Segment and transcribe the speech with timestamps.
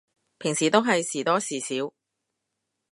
[0.39, 1.93] 平時都係時多時少